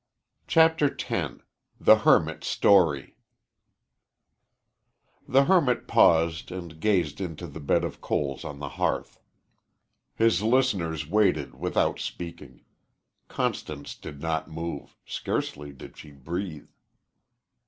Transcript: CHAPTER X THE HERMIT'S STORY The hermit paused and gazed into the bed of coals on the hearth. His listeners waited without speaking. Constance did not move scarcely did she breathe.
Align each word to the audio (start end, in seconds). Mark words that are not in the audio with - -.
CHAPTER 0.47 0.97
X 0.99 1.43
THE 1.79 1.97
HERMIT'S 1.97 2.47
STORY 2.47 3.17
The 5.27 5.45
hermit 5.45 5.87
paused 5.87 6.51
and 6.51 6.79
gazed 6.79 7.21
into 7.21 7.45
the 7.45 7.59
bed 7.59 7.83
of 7.83 8.01
coals 8.01 8.43
on 8.43 8.57
the 8.57 8.67
hearth. 8.69 9.19
His 10.15 10.41
listeners 10.41 11.05
waited 11.07 11.53
without 11.53 11.99
speaking. 11.99 12.65
Constance 13.27 13.93
did 13.93 14.19
not 14.19 14.49
move 14.49 14.97
scarcely 15.05 15.71
did 15.71 15.95
she 15.97 16.09
breathe. 16.11 16.71